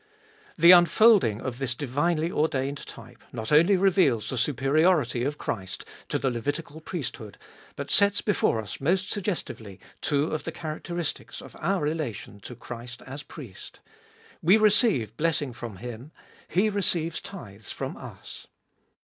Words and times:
The 0.57 0.71
unfolding 0.71 1.41
of 1.41 1.59
this 1.59 1.75
divinely 1.75 2.31
ordained 2.31 2.87
type 2.87 3.23
not 3.31 3.51
only 3.51 3.77
reveals 3.77 4.29
the 4.31 4.37
superiority 4.39 5.23
of 5.23 5.37
Christ 5.37 5.85
to 6.09 6.17
the 6.17 6.31
Levitical 6.31 6.81
priesthood, 6.81 7.37
but 7.75 7.91
sets 7.91 8.19
before 8.19 8.59
us 8.59 8.81
most 8.81 9.11
suggestively 9.11 9.79
two 10.01 10.31
of 10.31 10.43
the 10.43 10.51
characteristics 10.51 11.39
of 11.39 11.55
our 11.59 11.81
relation 11.83 12.39
to 12.39 12.55
Christ 12.55 13.03
as 13.03 13.21
Priest. 13.21 13.79
We 14.41 14.57
receive 14.57 15.15
blessing 15.17 15.53
from 15.53 15.75
Him; 15.75 16.11
He 16.47 16.67
receives 16.71 17.21
tithes 17.21 17.71
from 17.71 17.95
us. 17.95 18.47